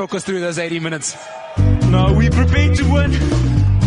[0.00, 1.14] talk us through those 80 minutes.
[1.90, 3.10] No, we prepared to win.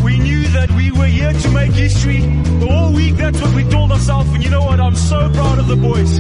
[0.03, 2.19] We knew that we were here to make history.
[2.19, 4.29] The whole week, that's what we told ourselves.
[4.31, 4.79] And you know what?
[4.79, 6.19] I'm so proud of the boys.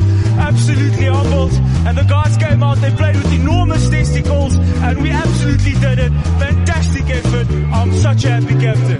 [0.49, 1.51] Absolutely humbled.
[1.85, 6.11] And the guys came out, they played with enormous testicles, and we absolutely did it.
[6.39, 7.47] Fantastic effort.
[7.51, 8.99] I'm such a happy captain.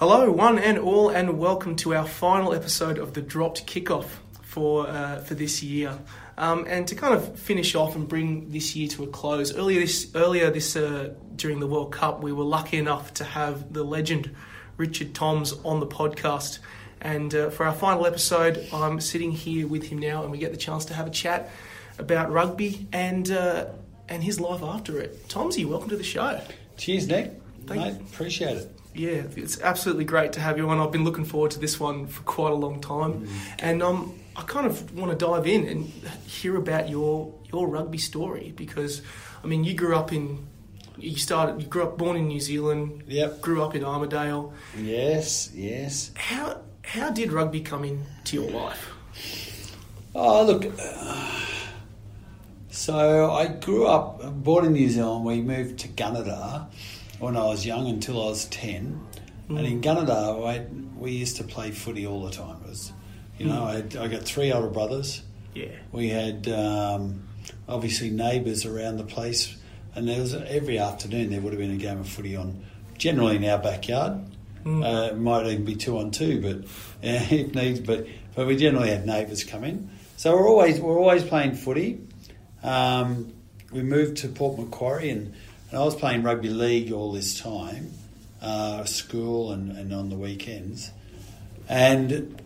[0.00, 4.16] Hello, one and all, and welcome to our final episode of the Dropped Kickoff
[4.50, 5.96] for uh, for this year.
[6.36, 9.80] Um, and to kind of finish off and bring this year to a close, earlier
[9.80, 13.84] this earlier this uh, during the World Cup, we were lucky enough to have the
[13.84, 14.34] legend
[14.76, 16.58] Richard Tombs on the podcast.
[17.00, 20.50] And uh, for our final episode, I'm sitting here with him now, and we get
[20.50, 21.50] the chance to have a chat
[21.98, 23.66] about rugby and uh,
[24.08, 25.28] and his life after it.
[25.28, 26.40] Tombsy, welcome to the show.
[26.76, 27.40] Cheers, Nick.
[27.66, 28.06] Thank Mate, you.
[28.12, 28.76] appreciate it.
[28.94, 30.80] Yeah, it's absolutely great to have you on.
[30.80, 33.28] I've been looking forward to this one for quite a long time,
[33.60, 35.84] and um, I kind of want to dive in and
[36.26, 39.02] hear about your your rugby story because,
[39.42, 40.46] I mean, you grew up in,
[40.96, 43.40] you started, you grew up born in New Zealand, Yep.
[43.40, 44.52] grew up in Armidale.
[44.78, 46.12] Yes, yes.
[46.14, 48.92] How how did rugby come into your life?
[50.14, 50.64] Oh, look.
[50.80, 51.40] uh,
[52.70, 55.24] so I grew up, born in New Zealand.
[55.24, 56.66] We moved to Gunnedah
[57.18, 59.00] when I was young until I was 10.
[59.48, 62.56] And in Gunnedah, I, we used to play footy all the time.
[62.64, 62.92] It was,
[63.40, 65.22] you know, I, had, I got three older brothers.
[65.54, 67.26] Yeah, We had um,
[67.66, 69.56] obviously neighbours around the place,
[69.94, 72.64] and there was every afternoon there would have been a game of footy on,
[72.98, 74.20] generally in our backyard.
[74.84, 76.70] Uh, it might even be two on two, but
[77.02, 77.80] yeah, if needs.
[77.80, 82.00] But but we generally had neighbours come in, so we're always we're always playing footy.
[82.62, 83.32] Um,
[83.72, 85.34] we moved to Port Macquarie, and,
[85.70, 87.92] and I was playing rugby league all this time,
[88.42, 90.90] uh, school and, and on the weekends,
[91.70, 92.38] and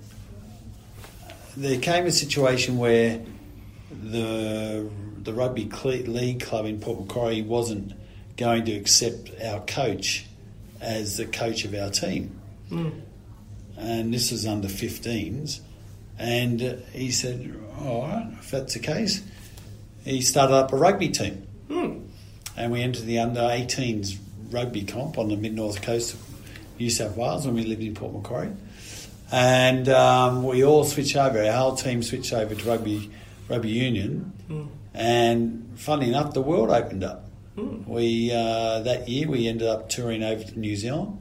[1.57, 3.21] there came a situation where
[3.91, 4.89] the
[5.23, 7.93] the rugby league club in Port Macquarie wasn't
[8.37, 10.27] going to accept our coach
[10.81, 12.39] as the coach of our team,
[12.69, 12.91] hmm.
[13.77, 15.61] and this was under 15s.
[16.19, 16.61] And
[16.93, 19.23] he said, "All right, if that's the case,"
[20.05, 22.01] he started up a rugby team, hmm.
[22.57, 24.17] and we entered the under 18s
[24.51, 26.21] rugby comp on the mid north coast of
[26.79, 28.53] New South Wales when we lived in Port Macquarie.
[29.33, 31.43] And um, we all switched over.
[31.43, 33.11] Our whole team switched over to rugby
[33.49, 34.33] rugby union.
[34.95, 37.29] And funny enough, the world opened up.
[37.57, 41.21] We uh, that year we ended up touring over to New Zealand.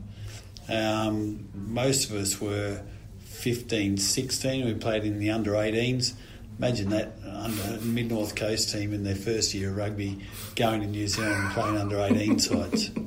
[0.69, 2.81] Um, most of us were
[3.25, 4.65] 15, 16.
[4.65, 6.13] We played in the under 18s.
[6.57, 10.19] Imagine that under mid north coast team in their first year of rugby
[10.55, 12.91] going to New Zealand and playing under 18 sides.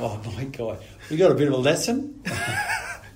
[0.00, 2.24] Oh my god, we got a bit of a lesson.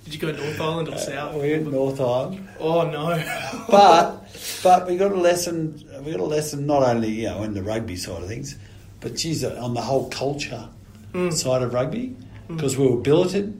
[0.07, 1.33] did you go North Island or uh, South?
[1.33, 3.21] We were at North Island, Oh no,
[3.69, 4.25] but
[4.63, 5.83] but we got a lesson.
[6.05, 8.57] We got a lesson not only you know in the rugby side of things,
[9.01, 10.69] but geez, uh, on the whole culture
[11.11, 11.33] mm.
[11.33, 12.15] side of rugby
[12.47, 12.55] mm.
[12.55, 13.59] because we were billeted,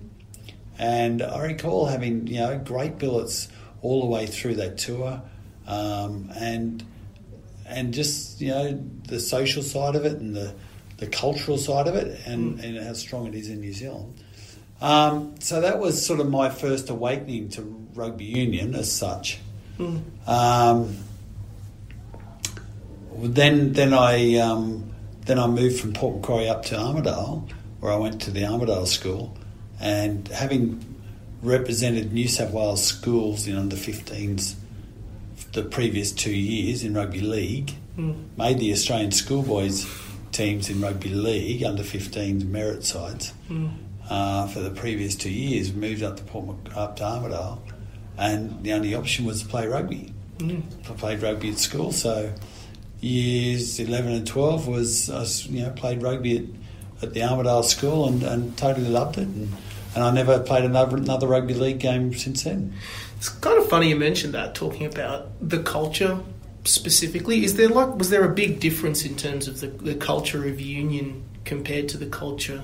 [0.79, 3.49] and I recall having you know great billets
[3.81, 5.21] all the way through that tour,
[5.67, 6.81] um, and
[7.65, 10.53] and just you know the social side of it and the
[10.95, 12.63] the cultural side of it and, mm.
[12.63, 14.23] and how strong it is in New Zealand.
[14.81, 17.61] Um, so that was sort of my first awakening to
[17.95, 19.39] rugby union as such.
[20.27, 20.97] Um,
[23.15, 24.93] then then I um,
[25.25, 27.49] then I moved from Port Macquarie up to Armidale,
[27.79, 29.35] where I went to the Armidale School,
[29.79, 30.83] and having
[31.41, 34.55] represented New South Wales schools in under 15s
[35.53, 37.73] the previous two years in rugby league,
[38.37, 39.87] made the Australian schoolboys
[40.31, 43.33] teams in rugby league under 15s merit sides
[44.09, 45.73] uh, for the previous two years.
[45.73, 47.59] Moved up to Port Mac- up to Armidale,
[48.17, 50.13] and the only option was to play rugby.
[50.89, 52.31] I played rugby at school, so
[52.99, 58.07] years 11 and 12 was I you know played rugby at, at the Armidale School
[58.07, 59.27] and, and totally loved it.
[59.27, 59.53] And,
[59.95, 62.73] and I never played another another rugby league game since then.
[63.17, 66.19] It's kind of funny you mentioned that, talking about the culture
[66.65, 67.43] specifically.
[67.43, 70.61] Is there like was there a big difference in terms of the, the culture of
[70.61, 72.63] union compared to the culture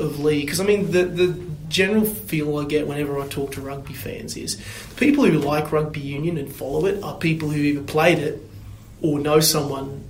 [0.00, 0.46] of league?
[0.46, 4.36] Because I mean, the the general feel I get whenever I talk to rugby fans
[4.36, 8.18] is the people who like rugby union and follow it are people who either played
[8.18, 8.42] it
[9.00, 10.04] or know someone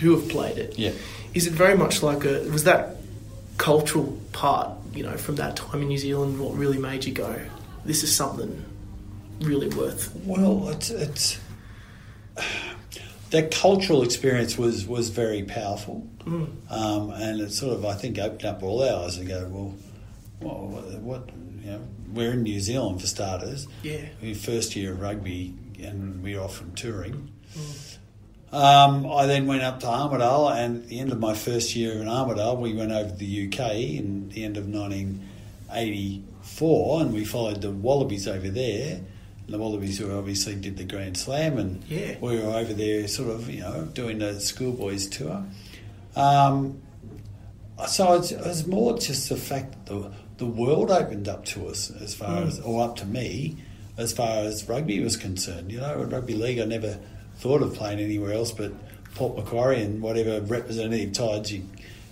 [0.00, 0.78] who have played it.
[0.78, 0.92] Yeah.
[1.34, 2.96] Is it very much like a was that
[3.56, 7.40] cultural part, you know, from that time in New Zealand what really made you go,
[7.84, 8.64] this is something
[9.40, 11.40] really worth Well, it's it's
[13.30, 16.06] that cultural experience was was very powerful,
[16.70, 19.74] um, and it sort of I think opened up all our eyes and go, well,
[20.40, 21.28] what, what
[21.64, 21.80] you know,
[22.12, 23.66] we're in New Zealand for starters.
[23.82, 24.00] Yeah.
[24.22, 27.28] Your first year of rugby and we're off often touring.
[28.50, 31.92] Um, I then went up to Armidale, and at the end of my first year
[32.00, 37.24] in Armidale, we went over to the UK in the end of 1984, and we
[37.24, 38.96] followed the Wallabies over there.
[39.44, 42.16] And the Wallabies who obviously did the Grand Slam, and Yeah.
[42.20, 45.44] we were over there, sort of, you know, doing the schoolboys tour.
[46.18, 46.82] Um,
[47.86, 51.68] so it's, it was more just the fact that the, the world opened up to
[51.68, 53.56] us as far as, or up to me,
[53.96, 55.70] as far as rugby was concerned.
[55.70, 56.98] You know, in rugby league, I never
[57.36, 58.72] thought of playing anywhere else but
[59.14, 61.64] Port Macquarie and whatever representative tides you,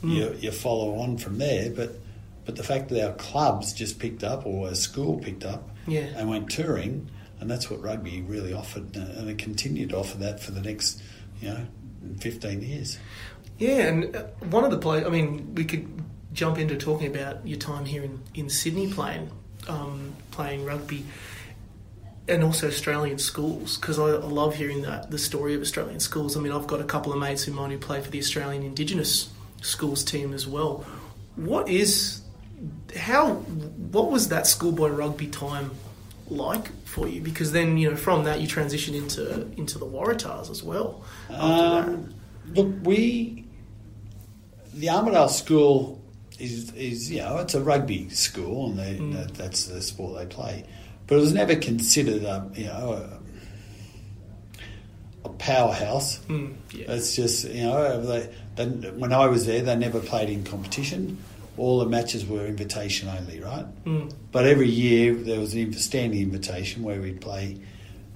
[0.03, 1.70] you you follow on from there.
[1.70, 1.93] But
[2.44, 6.06] but the fact that our clubs just picked up, or a school picked up, Yeah.
[6.17, 7.08] and went touring,
[7.41, 11.03] and that's what rugby really offered, and it continued to offer that for the next,
[11.41, 11.67] you know,
[12.20, 12.99] fifteen years.
[13.58, 15.05] Yeah, and uh, one of the play.
[15.05, 15.88] I mean, we could
[16.32, 19.31] jump into talking about your time here in, in Sydney playing
[19.69, 21.05] um, playing rugby,
[22.29, 26.37] and also Australian schools because I, I love hearing that the story of Australian schools.
[26.37, 28.62] I mean, I've got a couple of mates of mine who play for the Australian
[28.62, 29.31] Indigenous
[29.62, 30.85] schools team as well.
[31.37, 32.20] What is
[32.97, 33.35] how?
[33.35, 35.70] What was that schoolboy rugby time
[36.29, 37.20] like for you?
[37.20, 41.05] Because then you know from that you transition into into the Waratahs as well.
[41.31, 42.14] After Um,
[42.55, 43.45] look, we
[44.76, 46.00] the Armidale School
[46.38, 50.26] is is you know it's a rugby school and they, that, that's the sport they
[50.26, 50.64] play,
[51.06, 53.11] but it was never considered a you know
[55.25, 56.19] a, a powerhouse.
[56.28, 56.93] Mm, yeah.
[56.93, 61.19] It's just you know they, they, when I was there, they never played in competition.
[61.56, 63.64] All the matches were invitation only, right?
[63.87, 64.12] Mm.
[64.31, 67.58] But every year there was an standing invitation where we'd play.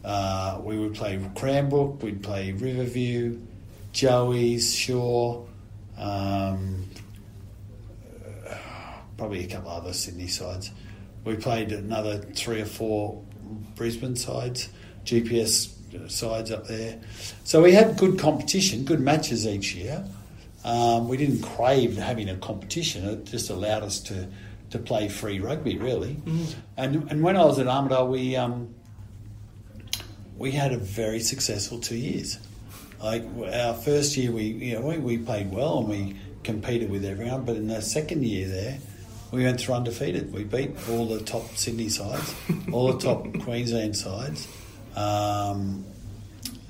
[0.02, 3.38] Uh, we would play Cranbrook, we'd play Riverview,
[3.92, 5.46] Joey's, Shore,
[6.00, 6.88] um,
[8.48, 8.56] uh,
[9.16, 10.70] probably a couple other Sydney sides.
[11.24, 13.22] We played another three or four
[13.76, 14.70] Brisbane sides,
[15.04, 15.70] GPS
[16.10, 16.98] sides up there.
[17.44, 20.04] So we had good competition, good matches each year.
[20.64, 24.28] Um, we didn't crave having a competition; it just allowed us to,
[24.70, 26.16] to play free rugby, really.
[26.76, 28.74] And and when I was at Armidale, we um,
[30.36, 32.38] we had a very successful two years.
[33.02, 37.04] Like our first year, we you know we, we played well and we competed with
[37.04, 37.44] everyone.
[37.44, 38.78] But in the second year there,
[39.30, 40.32] we went through undefeated.
[40.32, 42.34] We beat all the top Sydney sides,
[42.72, 44.46] all the top Queensland sides.
[44.96, 45.84] Um,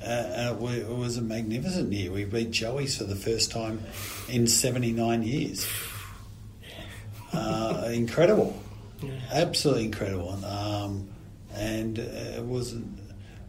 [0.03, 2.11] uh, and it, was a magnificent year.
[2.11, 3.83] We beat Joey's for the first time
[4.29, 5.67] in 79 years.
[7.33, 8.59] Uh, incredible.
[9.03, 9.11] Yeah.
[9.31, 10.43] Absolutely incredible.
[10.45, 11.11] Um,
[11.55, 12.99] and uh, it wasn't.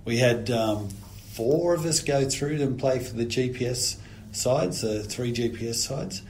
[0.03, 0.89] We had um,
[1.33, 3.97] four of us go through and play for the GPS
[4.31, 6.21] sides, the three GPS sides.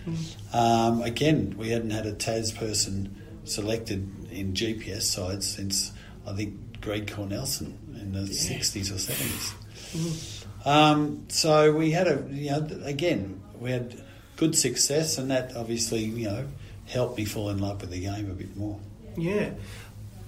[0.53, 5.91] Um, again, we hadn't had a TAS person selected in GPS sides since
[6.27, 10.45] I think Greg Cornelsen in the sixties or seventies.
[10.65, 14.01] Um, so we had a you know again we had
[14.37, 16.47] good success, and that obviously you know
[16.87, 18.79] helped me fall in love with the game a bit more.
[19.17, 19.51] Yeah.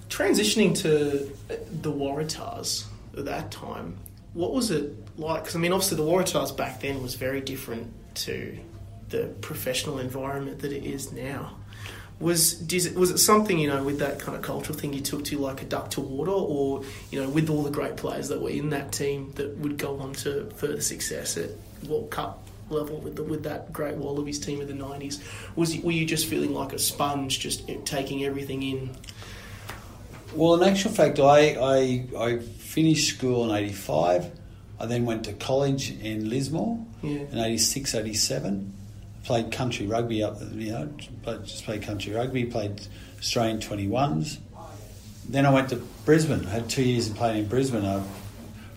[0.08, 2.84] Transitioning to the Waratahs
[3.16, 3.98] at that time,
[4.34, 5.42] what was it like?
[5.42, 8.58] Because, I mean, obviously, the Waratahs back then was very different to
[9.08, 11.56] the professional environment that it is now.
[12.20, 15.24] Was it, was it something you know with that kind of cultural thing you took
[15.24, 18.40] to like a duck to water, or you know with all the great players that
[18.40, 21.50] were in that team that would go on to further success at
[21.88, 25.22] World Cup level with the, with that great Wallabies team of the nineties?
[25.56, 28.96] Was were you just feeling like a sponge, just eh, taking everything in?
[30.34, 34.30] Well, in actual fact, I, I, I finished school in 85.
[34.80, 37.20] I then went to college in Lismore Yeah.
[37.30, 38.72] in 86, 87.
[39.24, 40.86] Played country rugby up, you know,
[41.44, 42.82] just played country rugby, played
[43.18, 44.38] Australian 21s.
[45.26, 46.44] Then I went to Brisbane.
[46.44, 47.86] I had two years of playing in Brisbane.
[47.86, 48.02] I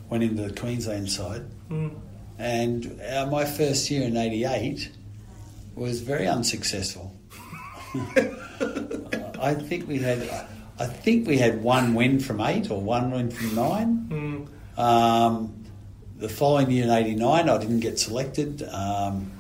[0.09, 1.43] went into the Queensland side.
[1.69, 1.95] Mm.
[2.39, 4.89] And uh, my first year in 88
[5.75, 7.13] was very unsuccessful.
[9.39, 10.19] I think we had,
[10.79, 14.47] I think we had one win from eight or one win from nine.
[14.77, 14.79] Mm.
[14.79, 15.53] Um,
[16.17, 19.31] the following year in '89, I didn't get selected, um,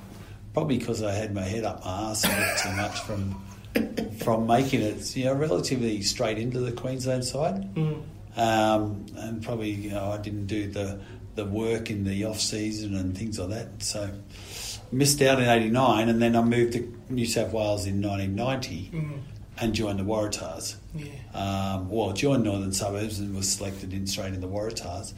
[0.53, 3.41] probably because I had my head up my arse a bit too much from
[4.19, 8.01] from making it, you know, relatively straight into the Queensland side, Mm.
[8.35, 10.99] um, and probably you know I didn't do the
[11.35, 14.09] the work in the off season and things like that, so
[14.91, 19.19] missed out in '89, and then I moved to New South Wales in 1990 Mm.
[19.59, 20.75] And joined the Waratahs.
[20.95, 21.05] Yeah.
[21.33, 25.13] Um, well, joined Northern Suburbs and was selected in straight in the Waratahs.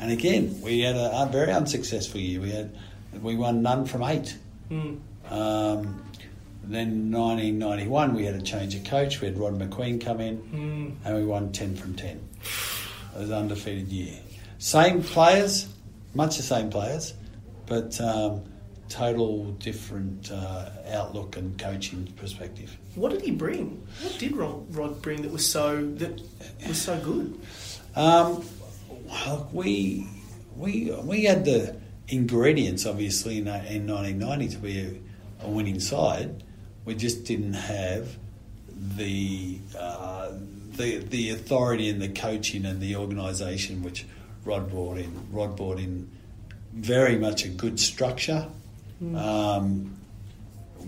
[0.00, 2.40] And again, we had a, a very unsuccessful year.
[2.40, 2.74] We had
[3.20, 4.36] we won none from eight.
[4.70, 4.98] Mm.
[5.30, 6.02] Um,
[6.64, 9.20] then 1991, we had a change of coach.
[9.20, 10.94] We had Rod Macqueen come in, Mm.
[11.04, 12.08] and we won 10 from 10.
[13.16, 14.18] It was an undefeated year.
[14.58, 15.66] same players,
[16.14, 17.12] much the same players,
[17.66, 18.42] but um,
[18.92, 22.76] total different uh, outlook and coaching perspective.
[22.94, 23.86] What did he bring?
[24.02, 26.20] What did Rod, Rod bring that was so that
[26.68, 27.40] was so good?
[27.96, 28.44] Um,
[29.08, 30.06] well, we
[30.56, 31.76] we we had the
[32.08, 36.42] ingredients, obviously, in, in 1990 to be a, a winning side.
[36.84, 38.16] We just didn't have
[38.68, 40.32] the uh,
[40.76, 44.04] the the authority and the coaching and the organisation which
[44.44, 45.12] Rod brought in.
[45.30, 46.10] Rod brought in
[46.74, 48.48] very much a good structure.
[49.16, 49.96] Um,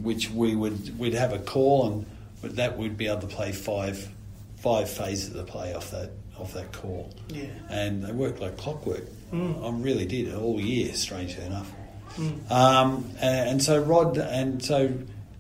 [0.02, 2.06] which we would we'd have a call and
[2.42, 4.09] but that would be able to play five
[4.56, 7.12] five phases of the play off that off that call.
[7.28, 9.04] Yeah, and they worked like clockwork.
[9.33, 9.64] Mm.
[9.64, 11.71] I really did all year, strangely enough.
[12.16, 12.50] Mm.
[12.50, 14.92] Um, and, and so Rod, and so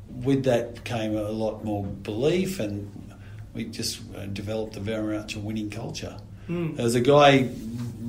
[0.08, 2.90] with that came a lot more belief, and
[3.54, 6.16] we just uh, developed a very much a winning culture.
[6.48, 6.76] Mm.
[6.76, 7.50] There was a guy,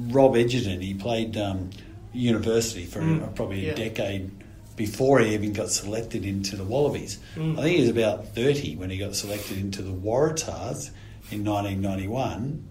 [0.10, 0.80] Rob Egerton.
[0.82, 1.70] He played um,
[2.14, 3.36] university for Mm.
[3.36, 3.76] probably a Yeah.
[3.76, 4.32] decade
[4.76, 7.18] before he even got selected into the Wallabies.
[7.36, 7.58] Mm.
[7.58, 10.90] I think he was about 30 when he got selected into the Waratahs
[11.32, 12.68] in 1991.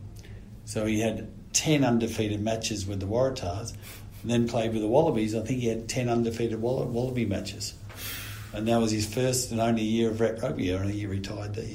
[0.66, 3.72] So he had 10 undefeated matches with the Waratahs
[4.22, 5.34] and then played with the Wallabies.
[5.34, 7.74] I think he had 10 undefeated Wall- Wallaby matches.
[8.52, 10.74] And that was his first and only year of rep rugby.
[10.74, 11.64] I think he retired there.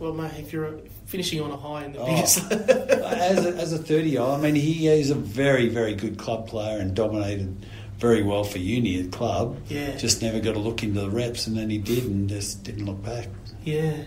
[0.00, 2.06] Well, mate, if you're finishing on a high in the Oh.
[2.06, 5.94] biggest, as a, as a 30 year old, I mean, he is a very, very
[5.94, 7.64] good club player and dominated
[7.98, 9.56] very well for uni at club.
[9.68, 9.96] Yeah.
[9.96, 12.84] Just never got a look into the reps, and then he did and just didn't
[12.86, 13.28] look back.
[13.64, 14.06] yeah, it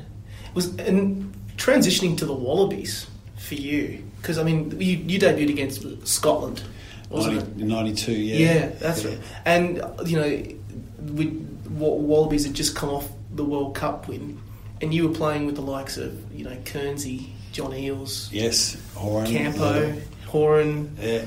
[0.53, 6.07] was and transitioning to the Wallabies for you because I mean you, you debuted against
[6.07, 6.61] Scotland,
[7.09, 7.57] wasn't it?
[7.57, 8.53] 92, yeah.
[8.53, 9.19] Yeah, that's right.
[9.45, 14.39] And you know, with Wallabies had just come off the World Cup win,
[14.81, 19.27] and you were playing with the likes of you know Kernsey, John Eales, Yes, Horan.
[19.31, 19.93] Campo,
[20.27, 20.95] Horan.
[20.99, 21.23] Yeah.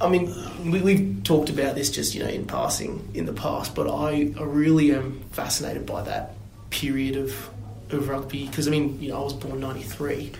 [0.00, 0.34] I mean,
[0.70, 4.32] we, we've talked about this just you know in passing in the past, but I,
[4.38, 6.34] I really am fascinated by that
[6.70, 7.50] period of
[7.90, 10.32] of rugby because I mean you know I was born '93,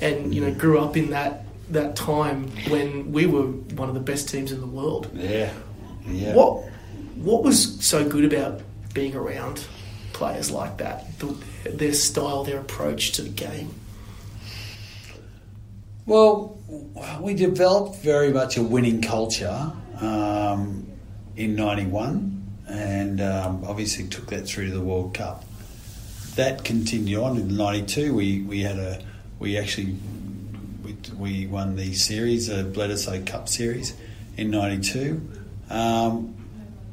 [0.00, 4.00] and you know grew up in that that time when we were one of the
[4.00, 5.10] best teams in the world.
[5.14, 5.52] Yeah.
[6.06, 6.34] Yeah.
[6.34, 6.64] What
[7.16, 8.60] what was so good about
[8.94, 9.64] being around
[10.12, 11.18] players like that?
[11.18, 13.74] The, their style, their approach to the game.
[16.04, 16.58] Well,
[17.20, 20.86] we developed very much a winning culture um,
[21.36, 25.44] in '91, and um, obviously took that through to the World Cup.
[26.34, 28.14] That continued on in '92.
[28.14, 29.02] We we had a
[29.38, 29.96] we actually
[30.84, 33.94] we, we won the series, the Bledisloe Cup series,
[34.36, 35.20] in '92.
[35.70, 36.34] Um,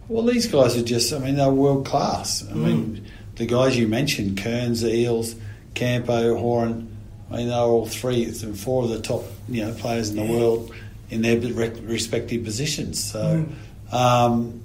[0.08, 2.44] well, these guys are just, I mean, they're world class.
[2.50, 5.40] I mean, the guys you mentioned, Kearns, Eales,
[5.76, 6.89] Campo, Horan,
[7.32, 10.26] I mean, they're all three, and four of the top, you know, players in the
[10.26, 10.74] world
[11.10, 13.04] in their respective positions.
[13.04, 13.46] So,
[13.92, 14.62] um,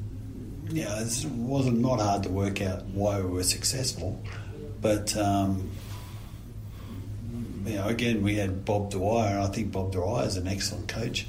[0.68, 4.22] yeah, it wasn't not hard to work out why we were successful.
[4.80, 5.70] But, um,
[7.66, 10.88] you know, again, we had Bob Dwyer, and I think Bob Dwyer is an excellent
[10.88, 11.26] coach.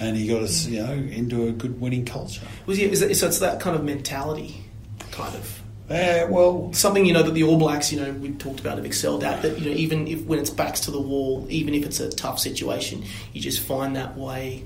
[0.00, 2.46] And he got us, you know, into a good winning culture.
[2.66, 4.62] Was it, so it's that kind of mentality,
[5.10, 5.57] kind of
[5.88, 8.84] Yeah, well, something you know that the All Blacks, you know, we talked about have
[8.84, 9.40] excelled at.
[9.42, 12.10] That you know, even if when it's backs to the wall, even if it's a
[12.10, 14.64] tough situation, you just find that way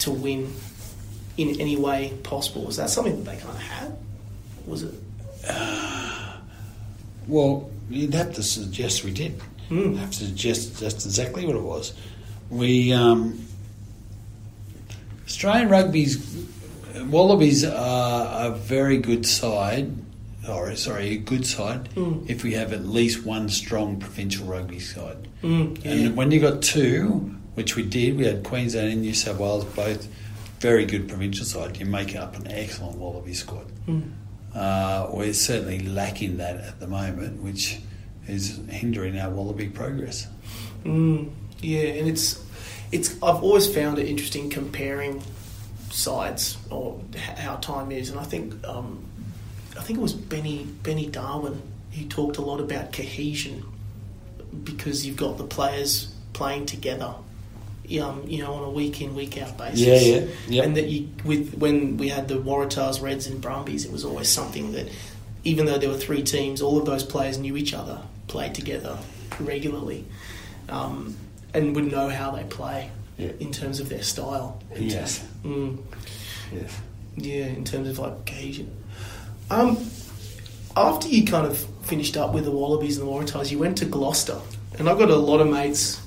[0.00, 0.52] to win
[1.36, 2.64] in any way possible.
[2.64, 3.96] Was that something that they kind of had?
[4.66, 4.94] Was it?
[7.28, 9.38] Well, you'd have to suggest we did.
[9.68, 9.98] Mm.
[9.98, 11.92] Have to suggest that's exactly what it was.
[12.48, 13.46] We um,
[15.26, 16.16] Australian rugby's
[17.06, 19.92] Wallabies are a very good side,
[20.48, 22.28] or sorry, a good side Mm.
[22.28, 25.28] if we have at least one strong provincial rugby side.
[25.42, 25.90] Mm, yeah.
[25.92, 29.64] And when you got two, which we did, we had Queensland and New South Wales
[29.64, 30.08] both
[30.60, 31.76] very good provincial side.
[31.78, 33.66] You make up an excellent Wallaby squad.
[33.86, 34.10] Mm.
[34.54, 37.78] Uh, we're certainly lacking that at the moment, which
[38.26, 40.26] is hindering our Wallaby progress.
[40.84, 42.42] Mm, yeah, and it's
[42.90, 43.14] it's.
[43.22, 45.22] I've always found it interesting comparing
[45.90, 49.04] sides or how time is, and I think um,
[49.78, 53.64] I think it was Benny Benny Darwin who talked a lot about cohesion
[54.64, 57.14] because you've got the players playing together.
[58.02, 59.80] Um, you know, on a week in week out basis.
[59.80, 60.64] Yeah, yeah, yep.
[60.66, 64.28] And that you with when we had the Waratahs, Reds, and Brumbies, it was always
[64.28, 64.88] something that
[65.44, 68.98] even though there were three teams, all of those players knew each other, played together
[69.40, 70.04] regularly,
[70.68, 71.16] um,
[71.54, 73.30] and would know how they play Yeah.
[73.40, 74.60] in terms of their style.
[74.76, 75.24] Yes.
[75.42, 75.78] Mm,
[76.52, 76.70] Yes.
[77.16, 78.70] yeah, in terms of like cohesion.
[79.50, 79.78] Um,
[80.76, 83.84] after you kind of finished up with the Wallabies and the Waratahs, you went to
[83.84, 84.38] Gloucester,
[84.78, 86.00] and I've got a lot of mates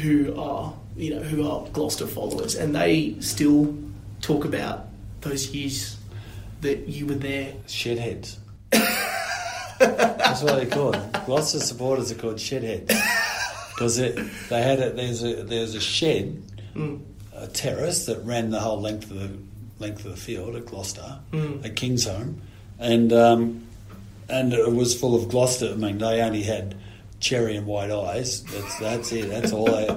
[0.00, 3.76] who are you know, who are Gloucester followers, and they still
[4.20, 4.86] talk about
[5.20, 5.96] those years
[6.60, 7.52] that you were there.
[7.68, 8.36] Shedheads.
[9.78, 10.96] That's what they're called.
[11.26, 12.88] Gloucester supporters are called shedheads
[13.70, 16.42] because they had a, there's a there's a shed,
[16.74, 17.00] Mm.
[17.34, 19.30] a terrace that ran the whole length of the
[19.78, 21.64] length of the field at Gloucester, Mm.
[21.64, 22.34] at Kingsholm,
[22.78, 23.66] and um,
[24.28, 25.70] and it was full of Gloucester.
[25.72, 26.76] I mean, they only had
[27.20, 28.42] cherry and white eyes.
[28.44, 29.28] That's that's it.
[29.28, 29.88] That's all they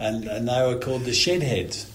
[0.00, 1.86] and and they were called the Shedheads,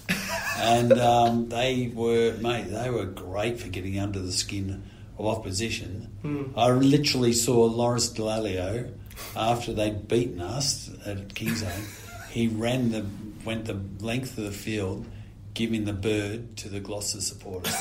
[0.58, 2.70] and um, they were mate.
[2.70, 4.84] They were great for getting under the skin
[5.18, 6.12] of opposition.
[6.22, 6.52] Mm.
[6.56, 8.92] I literally saw Lawrence Dallaglio
[9.34, 12.30] after they'd beaten us at Kingsholm.
[12.30, 13.04] he ran the
[13.44, 15.06] went the length of the field,
[15.54, 17.74] giving the bird to the Gloucester supporters.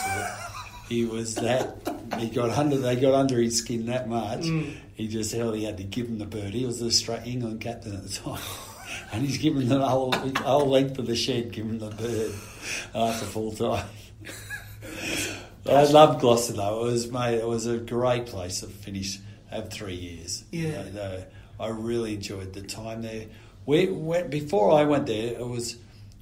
[0.87, 1.77] He was that.
[2.17, 2.77] He got under.
[2.77, 4.41] They got under his skin that much.
[4.41, 4.75] Mm.
[4.93, 5.55] He just held.
[5.55, 6.53] He had to give him the bird.
[6.53, 8.41] He was the Australian England captain at the time.
[9.11, 12.33] And he's given the whole, the whole length of the shed, given the bird
[12.93, 13.85] after full time.
[15.67, 16.81] I love Gloucester though.
[16.85, 17.35] It was mate.
[17.35, 19.19] It was a great place to finish.
[19.49, 20.43] Have three years.
[20.51, 20.85] Yeah.
[20.85, 21.23] You know,
[21.59, 23.25] I really enjoyed the time there.
[23.65, 25.33] We went before I went there.
[25.33, 25.77] It was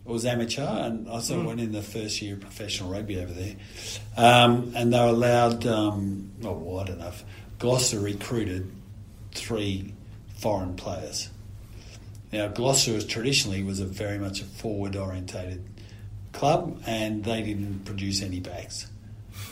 [0.06, 1.48] it was amateur, and I sort of Mm.
[1.48, 3.56] went in the first year of professional rugby over there.
[4.18, 5.66] Um, and they were allowed.
[5.66, 7.08] Um, oh, I don't know.
[7.08, 7.24] If
[7.60, 8.70] Gloucester recruited
[9.32, 9.94] three
[10.36, 11.30] foreign players.
[12.34, 15.64] Now Gloucester was traditionally was a very much a forward orientated
[16.34, 18.88] club, and they didn't produce any backs.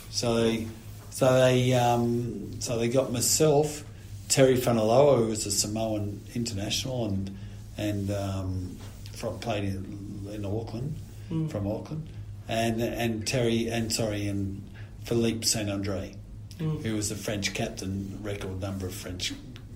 [0.09, 0.67] So they,
[1.11, 3.83] so they, um, so they got myself,
[4.27, 7.37] Terry Fanolua, who was a Samoan international and
[7.77, 8.77] and um,
[9.13, 10.00] from, played in,
[10.31, 10.95] in Auckland,
[11.29, 11.49] Mm.
[11.49, 12.07] from Auckland,
[12.47, 14.61] and and Terry and sorry and
[15.03, 16.15] Philippe Saint Andre,
[16.59, 16.83] Mm.
[16.83, 19.31] who was the French captain, record number of French,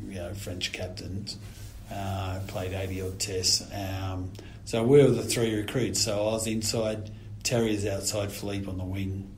[0.09, 1.37] you know, French captains.
[1.91, 3.63] Uh, played 80 odd tests.
[3.71, 4.31] Um,
[4.65, 6.01] so we were the three recruits.
[6.01, 7.11] So I was inside,
[7.43, 9.29] Terry is outside, Philippe on the wing.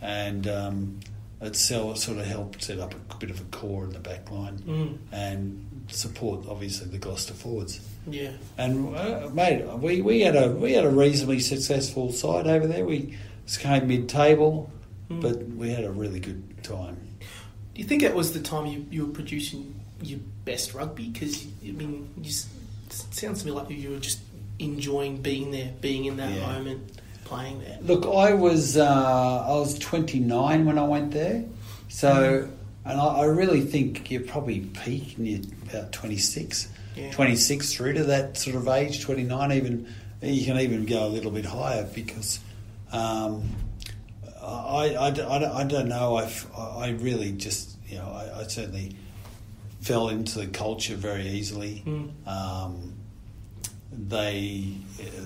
[0.00, 1.00] And um,
[1.40, 4.30] it sort sort of helped set up a bit of a core in the back
[4.30, 4.98] line Mm.
[5.10, 7.80] and support, obviously, the Gloucester forwards.
[8.06, 8.30] Yeah.
[8.58, 12.84] And uh, mate, we, we had a we had a reasonably successful side over there.
[12.84, 13.16] We
[13.58, 14.70] came mid table,
[15.10, 15.20] Mm.
[15.20, 16.96] but we had a really good time.
[17.74, 21.08] Do you think that was the time you, you were producing your best rugby?
[21.08, 24.20] Because I mean, you it sounds to me like you were just
[24.58, 26.46] enjoying being there, being in that Yeah.
[26.52, 27.78] moment, playing there.
[27.82, 31.44] Look, I was uh, I was 29 when I went there,
[31.88, 32.48] so
[32.84, 35.40] and I, I really think you probably peak and you're
[35.70, 37.10] about 26, Yeah.
[37.12, 39.94] 26 through to that sort of age, 29 even.
[40.22, 42.38] You can even go a little bit higher because
[42.92, 43.42] um,
[44.40, 46.16] I, I, I, don't- I don't know.
[46.16, 48.96] I, I really just you know I, I certainly
[49.80, 51.82] fell into the culture very easily.
[51.86, 52.10] Mm.
[52.26, 52.94] Um,
[53.92, 54.74] they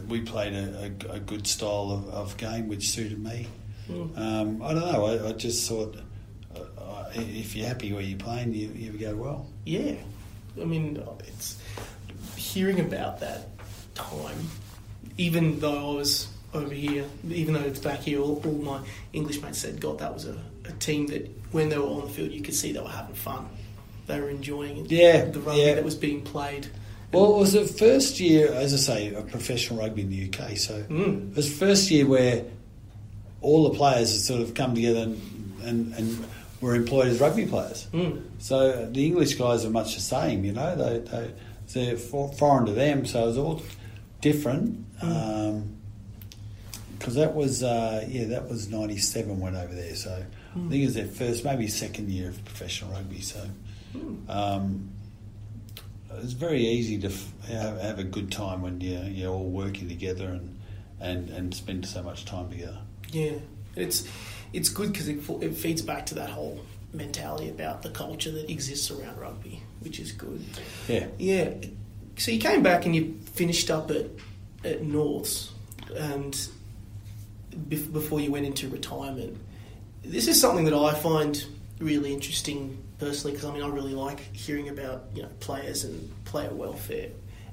[0.08, 3.46] we played a, a, a good style of, of game which suited me.
[3.88, 4.18] Mm.
[4.18, 5.04] Um, I don't know.
[5.06, 6.02] I, I just thought uh, uh,
[7.18, 9.46] if you're happy where you're playing, you, you go well.
[9.64, 9.94] Yeah,
[10.60, 11.60] I mean, it's
[12.36, 13.48] hearing about that
[13.94, 14.48] time.
[15.18, 18.80] Even though I was over here, even though it's back here, all, all my
[19.12, 22.08] English mates said, "God, that was a, a team that when they were on the
[22.08, 23.48] field, you could see they were having fun.
[24.06, 24.86] They were enjoying.
[24.88, 25.74] Yeah, the rugby yeah.
[25.74, 26.68] that was being played.
[27.12, 30.56] Well, it was the first year, as I say, of professional rugby in the UK.
[30.58, 31.30] So Mm.
[31.30, 32.44] it was the first year where
[33.40, 35.20] all the players had sort of come together and,
[35.64, 36.24] and, and
[36.60, 37.86] were employed as rugby players.
[37.92, 38.22] Mm.
[38.38, 40.74] So the English guys are much the same, you know.
[40.76, 41.34] They they
[41.72, 43.62] they're for, foreign to them, so it was all
[44.20, 44.84] different.
[46.98, 49.94] Because that was uh, yeah, that was ninety seven went over there.
[49.94, 53.20] So I think it was their first, maybe second year of professional rugby.
[53.20, 53.40] So
[54.28, 54.90] um,
[56.22, 59.88] it's very easy to f- have, have a good time when you you're all working
[59.88, 60.58] together and
[61.00, 62.78] and and spend so much time together.
[63.12, 63.34] Yeah,
[63.74, 64.08] it's
[64.52, 66.60] it's good because it, it feeds back to that whole
[66.92, 70.44] mentality about the culture that exists around rugby, which is good.
[70.88, 71.06] Yeah.
[71.18, 71.52] Yeah.
[72.16, 74.06] So you came back and you finished up at
[74.64, 75.52] at Norths,
[75.94, 76.32] and
[77.68, 79.36] bef- before you went into retirement,
[80.02, 81.44] this is something that I find
[81.78, 86.24] really interesting personally because I mean I really like hearing about you know players and
[86.24, 87.10] player welfare,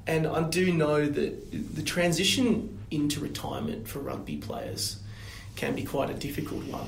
[0.08, 5.00] and I do know that the transition into retirement for rugby players
[5.56, 6.88] can be quite a difficult one.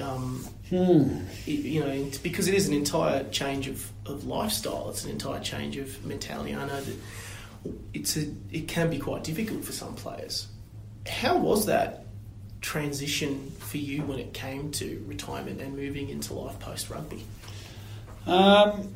[0.00, 1.20] Um, Hmm.
[1.46, 4.90] you know, it's because it is an entire change of, of lifestyle.
[4.90, 6.54] It's an entire change of mentality.
[6.54, 6.96] I know that
[7.94, 10.48] it's a, it can be quite difficult for some players.
[11.08, 12.04] How was that
[12.60, 17.24] transition for you when it came to retirement and moving into life post rugby?
[18.26, 18.92] Um,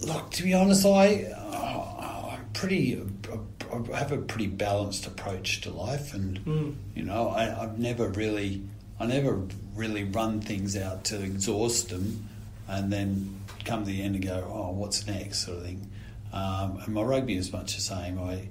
[0.00, 3.06] look, to be honest, I uh, I'm pretty
[3.92, 6.74] I have a pretty balanced approach to life, and Mm.
[6.94, 8.62] you know, I, I've never really,
[9.00, 9.40] I never
[9.74, 12.28] really run things out to exhaust them,
[12.68, 15.90] and then come to the end and go, oh, what's next, sort of thing.
[16.32, 18.18] Um, and my rugby is much the same.
[18.18, 18.48] I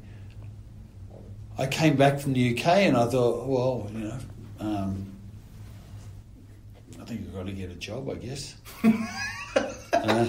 [1.58, 4.18] I came back from the UK and I thought, well, you know,
[4.60, 5.06] um,
[7.00, 8.56] I think I've got to get a job, I guess.
[9.94, 10.26] Uh,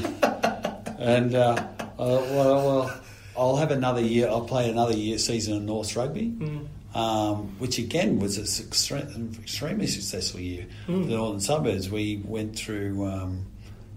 [0.99, 3.01] and uh, uh, well, well,
[3.37, 4.29] I'll have another year.
[4.29, 6.67] I'll play another year season in North Rugby, Mm.
[6.97, 10.67] um, which again was an extre- extremely successful year.
[10.87, 11.91] for The Northern Suburbs.
[11.91, 13.07] We went through.
[13.07, 13.47] Um,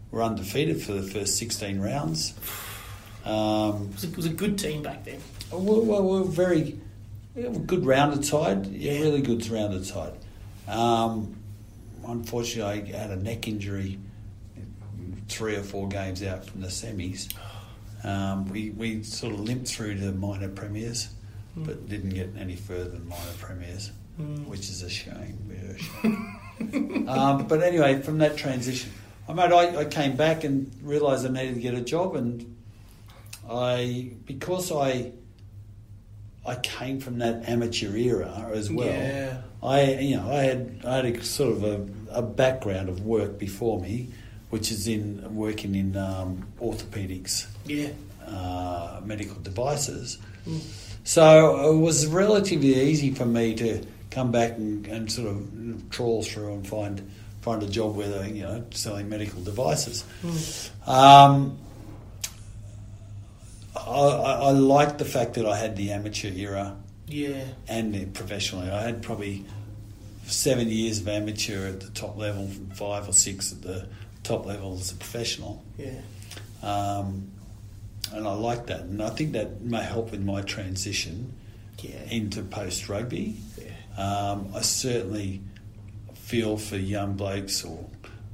[0.10, 2.34] were undefeated for the first sixteen rounds.
[3.26, 5.20] Um, It was, a, it was a good team back then.
[5.52, 6.80] well, well, we're very
[7.36, 8.68] yeah, good rounded side.
[8.68, 9.02] Yeah, Yeah.
[9.02, 10.14] really good rounded side.
[10.68, 11.36] Um,
[12.08, 14.00] unfortunately, I had a neck injury,
[15.28, 17.28] three or four games out from the semis.
[18.04, 21.10] Um, we we sort of limped through to minor premiers,
[21.56, 24.46] but didn't get any further than minor premiers, Mm.
[24.48, 25.38] which is a shame.
[25.52, 27.08] a shame.
[27.10, 28.92] um, but anyway, from that transition,
[29.30, 32.56] I mate, I, I came back and realised I needed to get a job, and
[33.50, 35.12] I because I
[36.46, 38.88] I came from that amateur era as well.
[38.88, 39.42] Yeah.
[39.62, 41.88] I you know I had I had a sort of a,
[42.20, 44.10] a background of work before me,
[44.50, 47.90] which is in working in um, orthopedics, Yeah.
[48.26, 50.18] uh, medical devices.
[50.48, 50.62] Mm.
[51.04, 56.24] So it was relatively easy for me to come back and, and sort of trawl
[56.24, 57.10] through and find
[57.42, 60.04] find a job where they you know selling medical devices.
[60.86, 61.58] Um,
[63.76, 66.76] I, I, I liked the fact that I had the amateur era
[67.08, 67.44] Yeah.
[67.68, 68.70] and the professionally.
[68.70, 69.46] I had probably
[70.26, 73.88] seven years of amateur at the top level, five or six at the
[74.24, 75.64] top level as a professional.
[75.78, 76.02] Yeah.
[76.64, 77.32] Um,
[78.14, 81.34] and I like that, and I think that may help with my transition
[81.82, 82.02] Yeah.
[82.10, 83.38] into post rugby.
[83.58, 83.72] yeah.
[84.32, 85.42] Um, I certainly
[86.14, 87.86] feel for young blokes or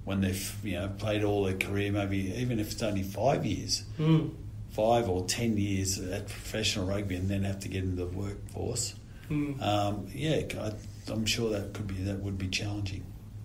[0.06, 3.84] when they've you know played all their career, maybe even if it's only five years,
[4.00, 4.32] Mm.
[4.72, 8.96] five or ten years at professional rugby, and then have to get into the workforce.
[9.30, 9.62] Mm.
[9.62, 10.74] Um, yeah, I,
[11.12, 13.04] I'm sure that could be that would be challenging.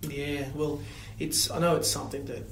[0.09, 0.81] Yeah, well,
[1.19, 2.43] it's I know it's something that,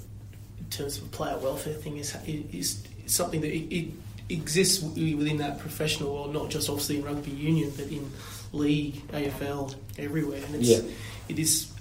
[0.59, 3.87] in terms of player welfare thing, is is something that it, it
[4.29, 8.09] exists within that professional, world, not just obviously in rugby union, but in
[8.53, 10.81] league, AFL, everywhere, and it's Yeah.
[11.29, 11.71] it is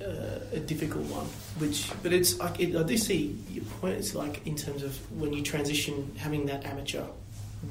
[0.00, 1.26] uh, a difficult one.
[1.58, 3.94] Which, but it's I, it, I do see your point.
[3.96, 7.04] It's like in terms of when you transition, having that amateur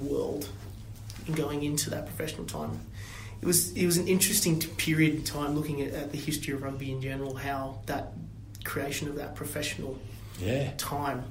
[0.01, 0.49] world
[1.27, 2.79] and going into that professional time
[3.41, 6.61] it was it was an interesting period in time looking at, at the history of
[6.61, 8.13] rugby in general, how that
[8.63, 9.97] creation of that professional
[10.39, 11.23] Yeah, time,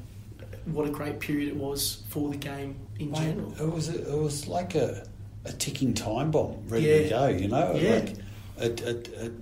[0.67, 3.53] what a great period it was for the game in general.
[3.61, 5.07] it was it was like a,
[5.45, 7.27] a ticking time bomb ready to go.
[7.29, 7.95] You know, Yeah.
[7.95, 8.15] like
[8.59, 9.33] it, it, it,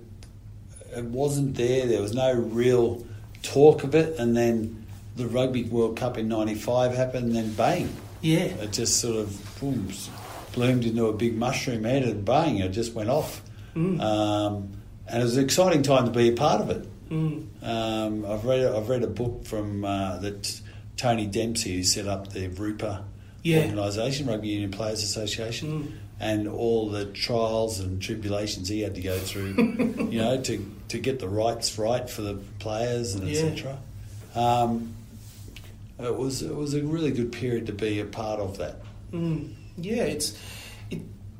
[0.97, 1.85] it wasn't there.
[1.85, 3.05] There was no real
[3.43, 7.89] talk of it, and then the Rugby World Cup in '95 happened, and then bang,
[8.21, 9.89] Yeah, it just sort of boom,
[10.53, 13.41] bloomed into a big mushroom head, and bang, it just went off.
[13.75, 13.99] Mm.
[14.01, 14.71] Um,
[15.07, 16.87] and it was an exciting time to be a part of it.
[17.09, 17.45] mm.
[17.61, 20.61] Um, I've read I've read a book from uh, that
[20.99, 23.03] Tony Dempsey who set up the RUPA
[23.41, 23.61] Yeah.
[23.65, 25.91] organisation, Rugby Union Players Association, Mm.
[26.19, 29.53] and all the trials and tribulations he had to go through,
[30.11, 33.39] you know, to to get the rights right for the players and Yeah.
[33.43, 33.77] etc.
[34.35, 34.93] Um,
[35.99, 38.81] it was it was a really good period to be a part of that.
[39.13, 40.37] Mm, yeah, it's it,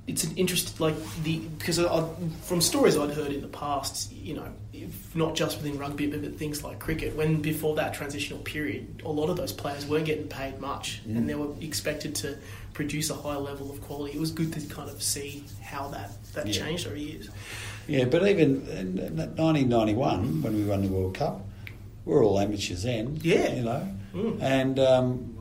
[0.10, 2.08] it's an interest like the because I, I,
[2.42, 6.22] from stories I'd heard in the past, you know, if not just within rugby but,
[6.22, 7.16] but things like cricket.
[7.16, 11.18] When before that transitional period, a lot of those players weren't getting paid much, Mm.
[11.18, 12.38] and they were expected to
[12.74, 14.16] produce a high level of quality.
[14.16, 16.54] It was good to kind of see how that that Yeah.
[16.66, 17.30] changed over years.
[17.88, 21.42] Yeah, but even in in 1991 when we won the World Cup,
[22.06, 23.20] we were all amateurs then.
[23.22, 23.54] Yeah.
[23.56, 24.42] you know, Mm.
[24.42, 25.36] and um,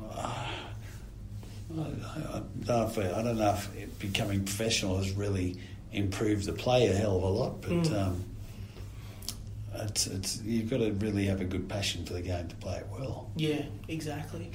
[1.83, 5.57] I, I, don't know if, I don't know if it becoming professional has really
[5.93, 7.95] improved the play a hell of a lot, but Mm.
[8.07, 8.25] um,
[9.75, 12.79] it's, it's you've got to really have a good passion for the game to play
[12.79, 13.31] it well.
[13.37, 14.51] Yeah, exactly.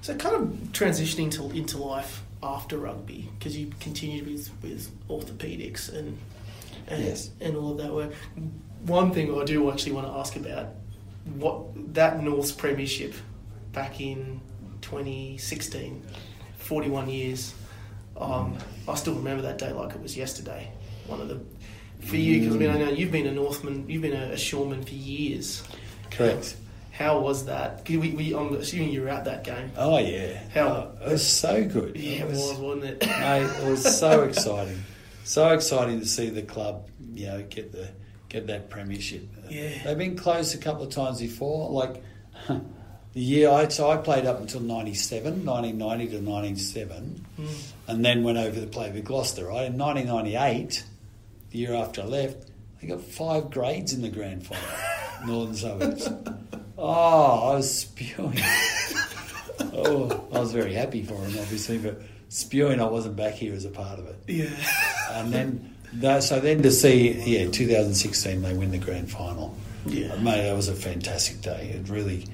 [0.00, 0.42] So kind of
[0.72, 6.16] transitioning to into life after rugby because you continued with with orthopedics and
[6.88, 7.30] and, Yes.
[7.40, 8.12] and all of that work.
[8.84, 10.68] One thing I do actually want to ask about
[11.34, 13.14] what that North's premiership
[13.72, 14.40] back in
[14.82, 16.02] 2016,
[16.66, 17.54] 41 years.
[18.16, 18.56] Um,
[18.88, 20.70] I still remember that day like it was yesterday.
[21.06, 21.40] One of the
[22.00, 24.36] for you because I mean I know you've been a Northman, you've been a, a
[24.36, 25.62] Shoreman for years.
[26.10, 26.56] Correct.
[26.92, 27.86] How was that?
[27.88, 29.70] We, we, I'm assuming you were at that game.
[29.76, 31.94] Oh yeah, How- Oh, it was so good.
[31.94, 33.06] Yeah, it was, wasn't it?
[33.06, 34.82] Mate, it was so exciting,
[35.24, 37.88] so exciting to see the club, you know, get the
[38.30, 39.28] get that premiership.
[39.50, 39.70] Yeah.
[39.84, 41.70] they've been close a couple of times before.
[41.70, 42.02] Like
[43.16, 47.72] the year I so I played up until 97, 1990 to ninety seven, Mm.
[47.88, 49.46] and then went over to play with Gloucester.
[49.46, 50.84] Right in nineteen ninety eight,
[51.50, 52.36] the year after I left,
[52.80, 54.62] they got five grades in the grand final,
[55.26, 56.08] Northern Suburbs.
[56.76, 58.38] Oh, I was spewing.
[59.72, 63.64] oh, I was very happy for him, obviously, but spewing, I wasn't back here as
[63.64, 64.16] a part of it.
[64.26, 64.50] Yeah.
[65.12, 69.56] And then, that, so then to see, yeah, 2016 they win the grand final.
[69.86, 70.14] Yeah.
[70.16, 71.70] mate, that was a fantastic day.
[71.74, 72.26] It really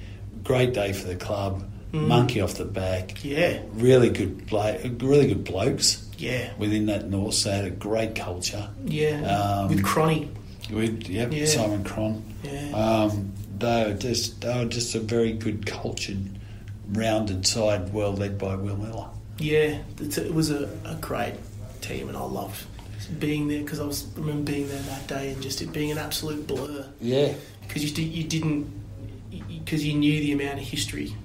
[0.43, 1.63] great day for the club.
[1.91, 3.23] Monkey off the back.
[3.23, 3.59] Yeah.
[3.73, 6.49] Really good, blo- really good blokes Yeah.
[6.57, 7.43] within that North.
[7.43, 8.67] They had a great culture.
[8.83, 9.21] Yeah.
[9.27, 10.29] Um, With Cronny.
[10.71, 11.45] With yep, Yeah.
[11.45, 12.23] Simon Cron.
[12.43, 12.71] Yeah.
[12.71, 16.17] Um, they were just they were just a very good cultured,
[16.91, 19.07] rounded side, well led by Will Miller.
[19.37, 21.35] Yeah, it was a, a great
[21.81, 22.65] team, and I loved
[23.19, 25.91] being there because I was I remember being there that day and just it being
[25.91, 27.33] an absolute blur Yeah,
[27.67, 28.65] because you, you didn't
[29.63, 31.15] because you knew the amount of history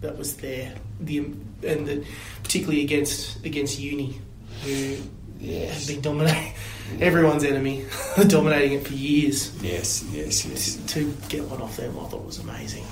[0.00, 2.04] that was there, the and the,
[2.42, 4.20] particularly against against Uni,
[4.64, 4.98] who had
[5.38, 6.52] yes, been dominating
[7.00, 7.84] everyone's enemy,
[8.28, 9.52] dominating it for years.
[9.62, 10.76] yes, yes, yes.
[10.94, 12.84] To get one off them, I thought was amazing,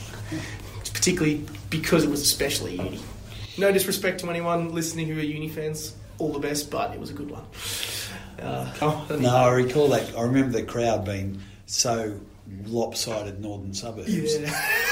[0.95, 3.01] particularly because it was especially Uni.
[3.57, 7.11] No disrespect to anyone listening who are Uni fans, all the best, but it was
[7.11, 7.43] a good one.
[8.41, 10.17] Uh, No, I recall that.
[10.17, 12.21] I remember the crowd being so
[12.67, 14.09] lopsided northern suburbs.
[14.13, 14.49] Yeah.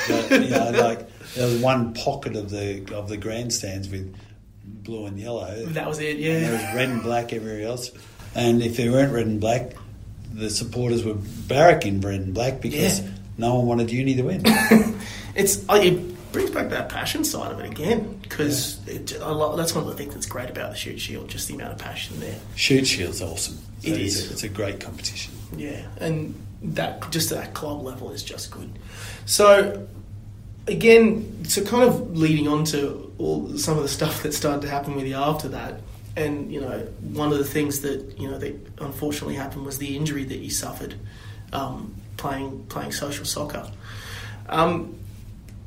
[0.08, 4.14] That, you know, like there was one pocket of the of the grandstands with
[4.64, 5.64] blue and yellow.
[5.66, 7.90] That was it, And there was red and black everywhere else.
[8.34, 9.72] And if they weren't red and black,
[10.32, 13.08] the supporters were barracking red and black because Yeah.
[13.38, 14.42] no one wanted Uni to win.
[15.34, 19.90] It's uh, it brings back that passion side of it again because that's one of
[19.90, 22.38] the things that's great about the Shute Shield, just the amount of passion there.
[22.54, 23.58] Shute Shield's awesome.
[23.82, 24.16] It It is.
[24.16, 24.30] is.
[24.30, 25.34] A, it's a great competition.
[25.54, 28.70] Yeah, and that just at that club level is just good.
[29.24, 29.86] So
[30.66, 34.68] again, so kind of leading on to all some of the stuff that started to
[34.68, 35.80] happen with you after that,
[36.16, 36.80] and you know,
[37.12, 40.50] one of the things that you know that unfortunately happened was the injury that you
[40.50, 40.94] suffered
[41.52, 43.70] um, playing playing social soccer.
[44.48, 44.96] Um,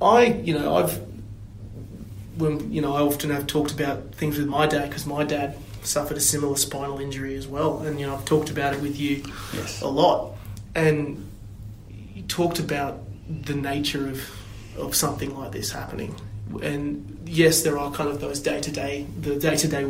[0.01, 1.01] I, you know, I've
[2.37, 5.57] when you know I often have talked about things with my dad because my dad
[5.83, 8.99] suffered a similar spinal injury as well, and you know I've talked about it with
[8.99, 9.23] you
[9.53, 9.81] Yes.
[9.81, 10.31] a lot,
[10.75, 11.29] and
[11.89, 14.29] you talked about the nature of
[14.77, 16.15] of something like this happening,
[16.61, 19.85] and yes, there are kind of those day to day the day to day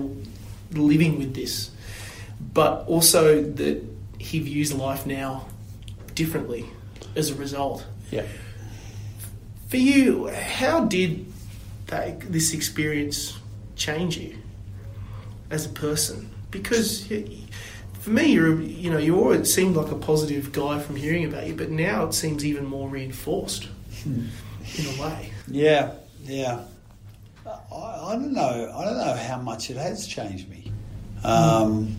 [0.71, 1.71] living with this,
[2.53, 3.83] but also that
[4.19, 5.45] he views life now
[6.13, 6.65] differently
[7.15, 7.85] as a result.
[8.11, 8.25] Yeah.
[9.67, 11.31] For you, how did
[11.87, 13.37] that, this experience
[13.75, 14.37] change you
[15.49, 16.29] as a person?
[16.51, 17.09] Because
[17.99, 21.47] for me, you're you know you always seemed like a positive guy from hearing about
[21.47, 23.67] you, but now it seems even more reinforced
[24.05, 24.29] in
[24.97, 25.31] a way.
[25.47, 25.91] Yeah,
[26.23, 26.61] yeah.
[27.45, 28.73] I, I don't know.
[28.75, 30.71] I don't know how much it has changed me.
[31.23, 31.95] Um,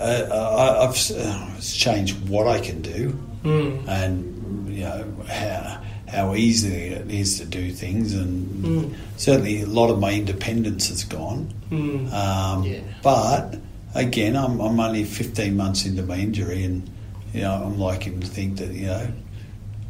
[0.00, 3.86] I, I've uh, it's changed what I can do, Mm.
[3.88, 8.94] and you know how how easy it is to do things, and Mm.
[9.16, 11.52] certainly a lot of my independence has gone.
[11.70, 12.12] Mm.
[12.12, 12.80] Um, Yeah.
[13.02, 13.58] But
[13.94, 16.88] again, I'm, I'm only 15 months into my injury, and
[17.32, 19.12] you know I'm liking to think that you know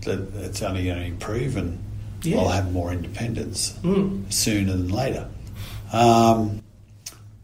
[0.02, 1.78] that it's only going to improve, and
[2.22, 2.38] Yeah.
[2.38, 4.32] I'll have more independence Mm.
[4.32, 5.28] sooner than later.
[5.92, 6.62] Um,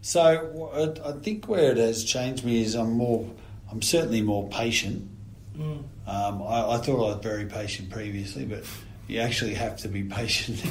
[0.03, 3.29] so I think where it has changed me is I'm more,
[3.71, 5.09] I'm certainly more patient.
[5.57, 5.83] Mm.
[6.07, 8.64] Um, I, I thought I was very patient previously, but
[9.09, 10.62] you actually have to be patient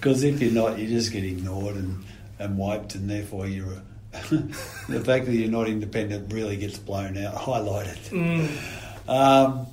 [0.00, 2.04] because if you're not, you just get ignored and,
[2.38, 3.72] and wiped, and therefore you're.
[3.72, 3.82] A,
[4.88, 7.98] the fact that you're not independent really gets blown out, highlighted.
[8.10, 9.08] Mm.
[9.08, 9.66] Um,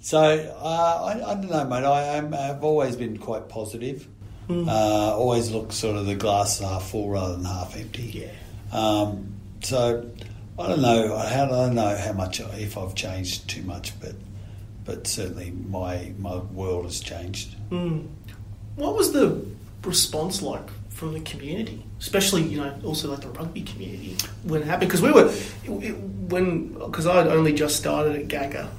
[0.00, 0.18] so
[0.60, 1.84] uh, I, I don't know, mate.
[1.84, 4.06] I am, I've always been quite positive.
[4.48, 4.68] Mm.
[4.68, 8.02] Uh, always look sort of the glass half full rather than half empty.
[8.02, 8.76] Yeah.
[8.78, 10.10] Um, so
[10.58, 11.16] I don't know.
[11.16, 14.14] I don't- I don't know how much if I've changed too much, but
[14.84, 17.54] but certainly my my world has changed.
[17.70, 18.06] Mm.
[18.76, 19.42] What was the
[19.82, 24.66] response like from the community, especially you know also like the rugby community when it
[24.66, 24.88] happened?
[24.88, 25.30] Because we were
[25.64, 25.92] it,
[26.30, 28.70] when because I had only just started at Gaga,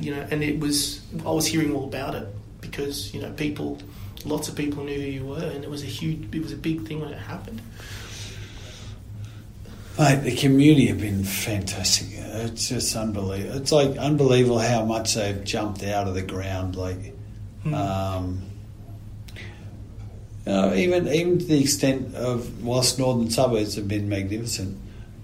[0.00, 2.26] you know, and it was I was hearing all about it
[2.60, 3.78] because you know people,
[4.24, 6.56] lots of people knew who you were, and it was a huge, it was a
[6.56, 7.60] big thing when it happened.
[9.98, 12.08] Mate, the community have been fantastic.
[12.12, 13.58] It's just unbelievable.
[13.58, 16.76] It's like unbelievable how much they've jumped out of the ground.
[16.76, 17.14] Like,
[17.66, 18.40] um,
[20.46, 24.76] know, even even to the extent of whilst northern suburbs have been magnificent,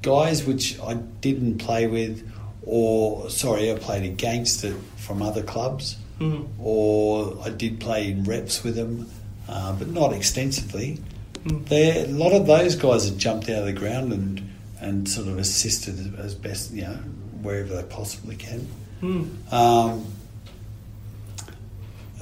[0.02, 2.30] guys which I didn't play with,
[2.62, 6.46] or sorry, I played against it from other clubs, Mm.
[6.60, 9.08] or I did play in reps with them,
[9.48, 10.98] uh, but not extensively.
[11.44, 11.66] Mm.
[11.68, 14.42] There, a lot of those guys have jumped out of the ground and
[14.80, 16.98] and sort of assisted as best you know
[17.42, 18.66] wherever they possibly can.
[19.02, 19.52] Mm.
[19.52, 20.04] Um,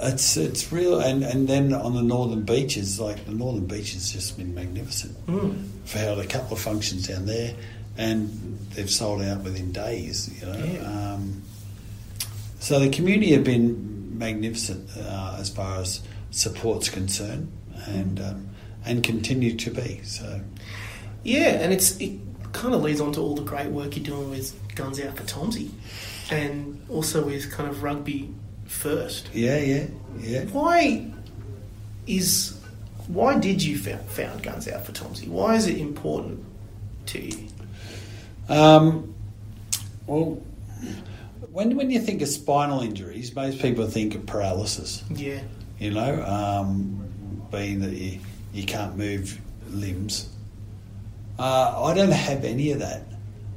[0.00, 4.36] it's it's real, and, and then on the northern beaches, like the northern beaches, just
[4.36, 5.14] been magnificent.
[5.26, 5.68] Mm.
[5.82, 7.54] We've held a couple of functions down there,
[7.96, 10.28] and they've sold out within days.
[10.40, 11.12] You know, Yeah.
[11.14, 11.42] um,
[12.60, 17.50] so the community have been magnificent uh, as far as support's concerned,
[17.86, 18.48] and um,
[18.84, 20.00] and continue to be.
[20.04, 20.40] So
[21.24, 22.12] Yeah, and it's it
[22.52, 25.24] kind of leads on to all the great work you're doing with Guns Out for
[25.24, 25.70] Tombsy,
[26.30, 28.34] and also with kind of rugby
[28.66, 29.30] first.
[29.32, 29.86] yeah, yeah,
[30.18, 30.44] yeah.
[30.44, 31.10] Why
[32.06, 32.58] is
[33.08, 35.28] why did you found, found Guns Out for Tombsy?
[35.28, 36.44] Why is it important
[37.06, 37.48] to you?
[38.48, 39.14] Um,
[40.06, 40.42] well,
[41.52, 45.04] when when you think of spinal injuries, most people think of paralysis.
[45.10, 45.40] Yeah,
[45.78, 48.20] You know, um, being that you
[48.52, 50.28] you can't move limbs.
[51.38, 53.02] Uh, I don't have any of that.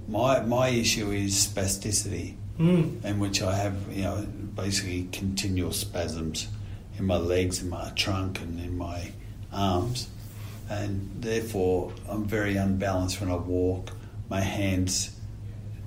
[0.08, 3.04] My my issue is spasticity, mm.
[3.04, 6.48] in which I have you know basically continual spasms
[6.98, 9.12] in my legs, in my trunk, and in my
[9.52, 10.10] arms,
[10.70, 13.92] and therefore I'm very unbalanced when I walk.
[14.30, 15.16] My hands,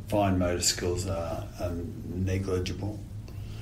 [0.09, 1.73] fine motor skills are, are
[2.07, 2.99] negligible.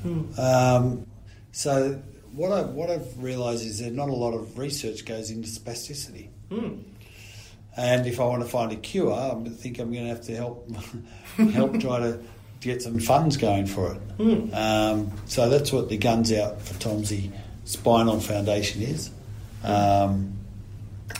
[0.04, 0.38] Mm.
[0.38, 1.06] Um,
[1.52, 2.00] so
[2.32, 6.28] what I what I've realised is that not a lot of research goes into spasticity.
[6.50, 6.84] Mm.
[7.76, 10.36] And if I want to find a cure, I think I'm going to have to
[10.36, 10.70] help
[11.52, 12.20] help try to
[12.61, 14.18] get some funds going for it.
[14.18, 14.55] Mm.
[14.55, 17.33] Um, so that's what the Guns Out for Tombsy
[17.64, 19.11] Spinal Foundation is.
[19.64, 20.35] Um,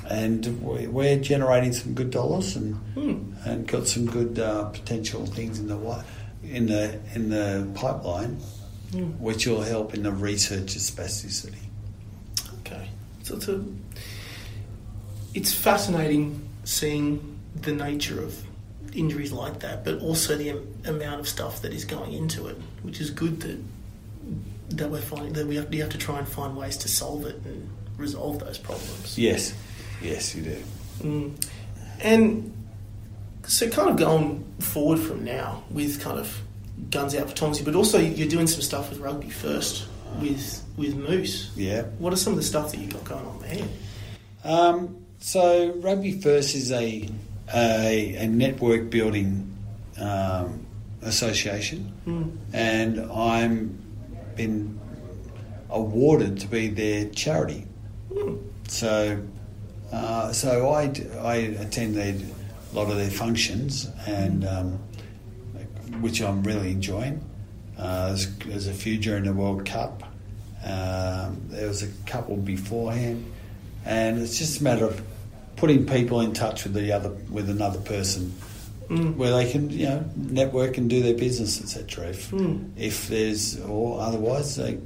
[0.09, 3.35] and we- we're generating some good dollars and Mm.
[3.47, 6.05] and got some good uh, potential things in the
[6.45, 8.39] in the in the pipeline,
[8.93, 9.19] Mm.
[9.19, 11.63] which will help in the research of spasticity.
[12.61, 12.89] Okay,
[13.23, 13.63] so it's a,
[15.35, 18.43] it's fascinating seeing the nature of
[18.95, 22.57] injuries like that, but also the am- amount of stuff that is going into it,
[22.83, 23.59] which is good that
[24.71, 27.27] that we're finding that we have, we have to try and find ways to solve
[27.27, 29.19] it and resolve those problems.
[29.19, 29.55] Yes,
[30.01, 30.63] yes, you do.
[31.03, 31.49] Mm.
[32.01, 32.53] And
[33.47, 36.41] so, kind of going forward from now with kind of
[36.91, 39.87] guns out for Tombsy, but also you're doing some stuff with rugby first
[40.21, 41.51] with with Moose.
[41.57, 41.83] Yeah.
[41.99, 43.69] What are some of the stuff that you got going on there?
[44.45, 47.09] Um, so Rugby First is a
[47.55, 49.57] a, a network building
[50.01, 50.67] um,
[51.03, 52.37] association, Mm.
[52.53, 53.79] and I'm
[54.37, 54.79] been
[55.71, 57.67] awarded to be their charity.
[58.13, 58.39] Mm.
[58.69, 59.21] So,
[59.93, 64.79] uh, so I, I attend their, a lot of their functions, and um,
[66.01, 67.25] which I'm really enjoying.
[67.79, 70.03] Uh, there's, there's a few during the World Cup.
[70.65, 73.25] Um, there was a couple beforehand,
[73.85, 75.03] and it's just a matter of
[75.61, 78.33] putting people in touch with the other with another person
[78.89, 79.15] Mm.
[79.17, 82.71] where they can you know network and do their business etc if, Mm.
[82.77, 84.79] if there's or otherwise they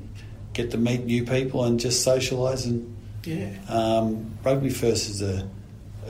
[0.53, 3.49] get to meet new people and just socialise and Yeah.
[3.69, 5.49] um, rugby first is a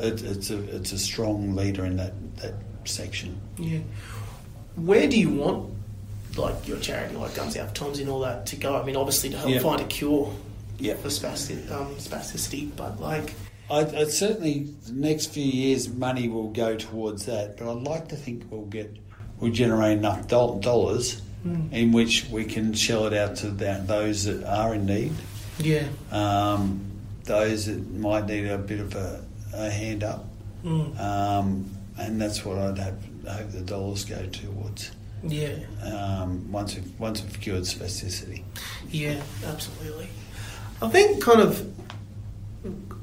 [0.03, 3.79] it, it's a it's a strong leader in that that section Yeah.
[4.75, 5.71] Where do you want
[6.37, 8.75] like your charity, like Guns Out Tombsy and all that, to go?
[8.75, 9.61] I mean, obviously to help Yeah.
[9.61, 10.33] find a cure
[10.81, 13.35] yeah for spastic, um, spasticity, but like,
[13.71, 18.09] I, I certainly the next few years money will go towards that but I'd like
[18.09, 18.95] to think we'll get
[19.41, 21.71] we'll generate enough doll- dollars Mm.
[21.75, 25.13] in which we can shell it out to that, those that are in need
[25.59, 25.87] yeah.
[26.11, 26.81] um,
[27.25, 29.23] those that might need a bit of a,
[29.53, 30.25] a hand up,
[30.65, 30.99] Mm.
[30.99, 32.97] um, and that's what I'd have,
[33.29, 34.91] hope the dollars go towards.
[35.23, 35.57] Yeah.
[35.83, 38.43] Um, once we've once we've cured spasticity,
[38.91, 40.09] Yeah, absolutely.
[40.81, 41.61] I think kind of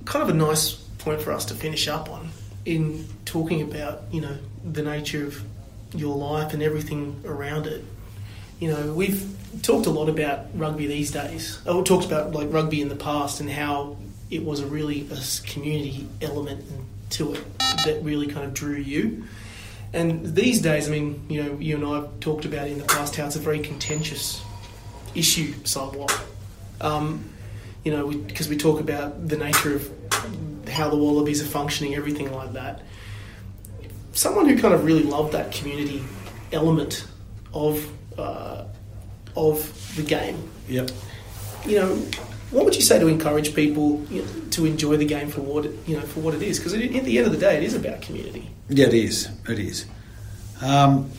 [0.06, 2.30] kind of a nice point for us to finish up on
[2.66, 5.44] in talking about, you know, the nature of
[5.96, 7.84] your life and everything around it.
[8.60, 11.60] You know, we've talked a lot about rugby these days.
[11.66, 13.98] Oh, talked about like rugby in the past and how
[14.30, 16.64] it was a really a community element
[17.12, 17.44] to it
[17.86, 19.26] that really kind of drew you.
[19.94, 22.86] And these days, I mean, you know, you and I have talked about in the
[22.86, 24.42] past how it's a very contentious
[25.14, 26.24] issue somewhat.
[26.80, 27.31] Um,
[27.84, 29.92] you know, because we, talk about the nature of
[30.70, 32.82] how the wallabies are functioning, everything like that.
[34.14, 36.04] someone who kind of really loved that community
[36.52, 37.06] element
[37.54, 38.66] of uh,
[39.36, 40.50] of the game.
[40.68, 40.92] Yep.
[41.66, 41.96] You know,
[42.52, 45.66] what would you say to encourage people you know, to enjoy the game for what
[45.66, 46.60] it, you know for what it is?
[46.60, 48.50] Because at the end of the day, it is about community.
[48.70, 49.30] Yeah, it is.
[49.48, 49.86] It is.
[50.62, 51.10] Um,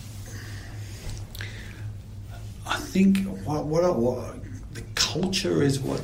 [2.67, 4.35] I think what what, what
[4.75, 6.01] the culture is what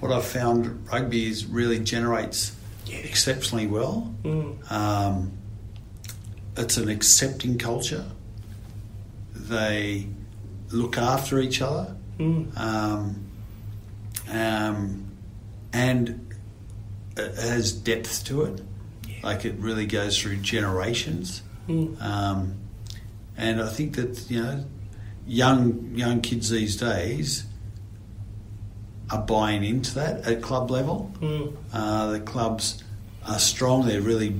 [0.00, 2.54] what I've found rugby is really generates
[2.90, 4.14] exceptionally well.
[4.22, 4.70] Mm.
[4.70, 5.32] Um,
[6.56, 8.04] it's an accepting culture.
[9.34, 10.06] They
[10.70, 12.56] look after each other, Mm.
[12.58, 13.24] um,
[14.30, 15.04] um,
[15.72, 16.34] and
[17.16, 18.60] it has depth to it.
[19.22, 21.42] Like it really goes through generations.
[21.68, 22.00] Mm.
[22.02, 22.54] Um,
[23.36, 24.64] and I think that you know,
[25.26, 27.44] young young kids these days
[29.10, 31.10] are buying into that at club level.
[31.20, 31.56] Mm.
[31.72, 32.82] Uh, the clubs
[33.26, 33.86] are strong.
[33.86, 34.34] They're really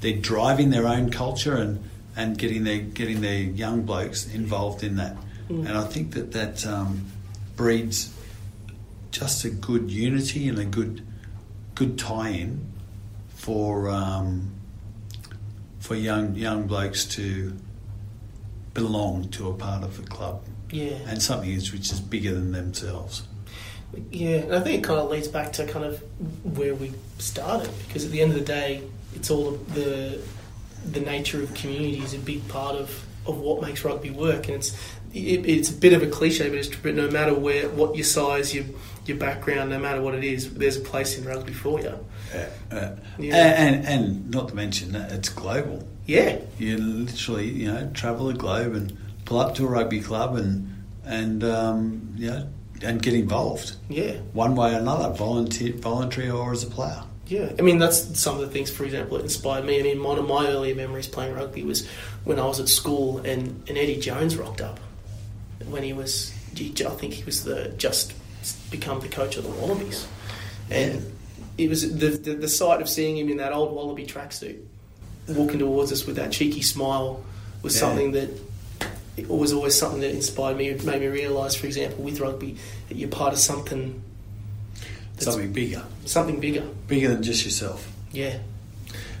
[0.00, 1.82] they're driving their own culture and,
[2.16, 5.16] and getting their getting their young blokes involved in that.
[5.48, 5.66] Mm.
[5.66, 7.06] And I think that that um,
[7.56, 8.14] breeds
[9.10, 11.02] just a good unity and a good
[11.74, 12.66] good tie-in
[13.34, 14.52] for um,
[15.78, 17.56] for young young blokes to
[18.74, 20.90] belong to a part of the club Yeah.
[21.08, 23.24] and something is which is bigger than themselves.
[24.10, 26.00] Yeah, and I think it kind of leads back to kind of
[26.56, 28.82] where we started because at the end of the day,
[29.14, 30.20] it's all the
[30.92, 34.56] the nature of community is a big part of, of what makes rugby work, and
[34.56, 34.72] it's
[35.12, 38.04] it, it's a bit of a cliche, but it's but no matter where what your
[38.04, 38.64] size, your
[39.06, 41.98] your background, no matter what it is, there's a place in rugby for you.
[42.32, 43.36] Uh, uh, Yeah.
[43.36, 45.86] and, and and not to mention that it's global.
[46.06, 50.36] Yeah, You literally you know travel the globe and pull up to a rugby club
[50.36, 52.48] and and um, you know
[52.82, 54.12] and get involved yeah.
[54.32, 57.02] one way or another, volunteer, voluntary or as a player.
[57.26, 58.70] Yeah, I mean that's some of the things.
[58.70, 59.78] For example, that inspired me.
[59.78, 61.86] I mean, one of my earlier memories playing rugby was
[62.24, 64.80] when I was at school and, and Eddie Jones rocked up
[65.68, 66.32] when he was.
[66.56, 68.12] I think he was the just
[68.72, 70.08] become the coach of the Wallabies,
[70.68, 71.12] and
[71.56, 74.58] it was the, the the sight of seeing him in that old Wallaby tracksuit
[75.28, 77.22] walking towards us with that cheeky smile
[77.62, 77.80] was Yeah.
[77.80, 78.30] something that.
[79.22, 80.68] It was always something that inspired me.
[80.68, 82.56] It made me realise, for example, with rugby,
[82.88, 84.02] that you're part of something,
[85.18, 86.62] Something bigger, something bigger.
[86.88, 87.86] bigger than just yourself.
[88.10, 88.38] Yeah.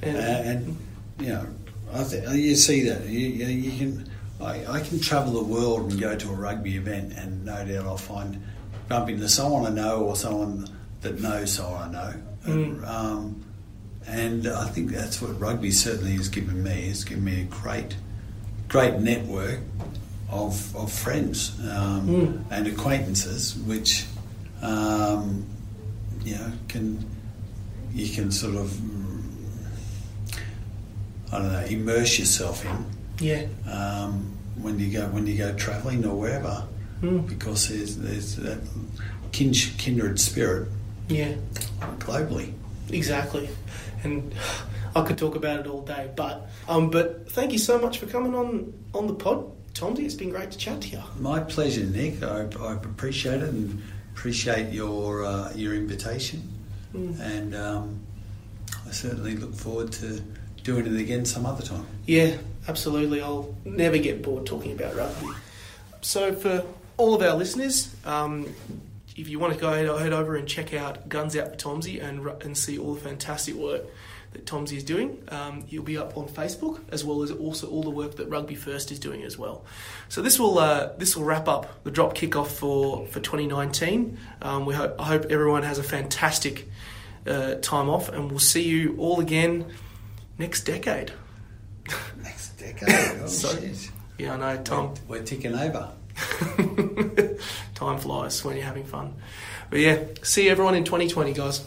[0.02, 0.76] And, Uh, and
[1.18, 1.46] you know,
[1.92, 4.10] I think you see that you, you, you can.
[4.40, 7.84] I, I can travel the world and go to a rugby event, and no doubt
[7.84, 8.42] I'll find
[8.88, 10.66] bump into someone I know or someone
[11.02, 12.14] that knows someone I know.
[12.46, 12.88] Mm.
[12.88, 13.44] Um,
[14.06, 16.88] and I think that's what rugby certainly has given me.
[16.88, 17.94] It's given me a great,
[18.68, 19.58] great network
[20.30, 22.42] of, of friends um, Mm.
[22.50, 24.04] and acquaintances, which
[24.62, 25.44] um,
[26.24, 27.04] you know can
[27.92, 28.70] you can sort of
[31.32, 32.84] I don't know immerse yourself in
[33.20, 33.46] yeah.
[33.70, 36.64] um, when you go when you go travelling or wherever
[37.02, 37.26] Mm.
[37.26, 38.58] because there's there's that
[39.32, 40.68] kin- kindred spirit
[41.08, 41.32] Yeah.
[41.98, 42.52] globally.
[42.90, 43.48] Exactly.
[44.04, 44.34] And
[44.94, 48.04] I could talk about it all day, but um, but thank you so much for
[48.06, 50.04] coming on on the pod, Tombsy.
[50.04, 51.02] It's been great to chat to you.
[51.18, 52.22] My pleasure, Nick.
[52.22, 53.82] I, I appreciate it and
[54.14, 56.42] appreciate your uh, your invitation,
[56.94, 57.20] Mm.
[57.20, 58.00] and um,
[58.86, 60.20] I certainly look forward to
[60.64, 61.86] doing it again some other time.
[62.06, 63.22] Yeah, absolutely.
[63.22, 65.28] I'll never get bored talking about rugby.
[66.02, 66.64] So for
[66.96, 68.52] all of our listeners, um,
[69.16, 72.02] if you want to go head, head over and check out Guns Out for Tombsy
[72.02, 73.82] and and see all the fantastic work
[74.32, 77.82] that Tombsy is doing, um, he'll be up on Facebook as well as also all
[77.82, 79.64] the work that Rugby First is doing as well.
[80.08, 84.18] So this will uh, this will wrap up the drop kickoff for for 2019.
[84.42, 86.68] Um, we hope I hope everyone has a fantastic
[87.26, 89.66] uh, time off, and we'll see you all again
[90.38, 91.12] next decade.
[92.22, 92.88] Next decade.
[93.22, 93.90] Oh, So- shit.
[94.18, 94.62] Yeah, I know.
[94.62, 95.90] Time We're ticking over.
[97.74, 99.14] time flies when you're having fun.
[99.70, 101.64] But yeah, see everyone in 2020, guys.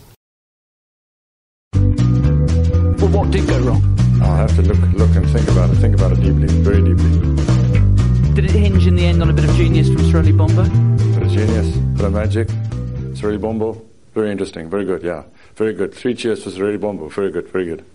[3.14, 3.82] What did go wrong?
[4.22, 5.76] I'll have to look, look and think about it.
[5.76, 8.34] Think about it deeply, very deeply.
[8.34, 10.64] Did it hinge in the end on a bit of genius from Shirley Bombo?
[10.64, 12.50] Bit of genius, bit of magic.
[13.24, 13.82] Really bombo.
[14.14, 14.70] Very interesting.
[14.70, 15.02] Very good.
[15.02, 15.24] Yeah,
[15.56, 15.94] very good.
[15.94, 17.08] Three cheers for Really Bombo.
[17.08, 17.48] Very good.
[17.48, 17.86] Very good.